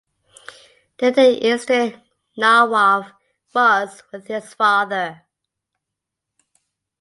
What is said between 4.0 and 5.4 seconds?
with his father.